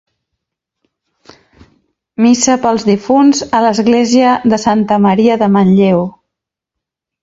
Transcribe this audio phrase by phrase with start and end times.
[2.25, 6.07] Missa pels difunts a l'església de Santa Maria de Manlleu.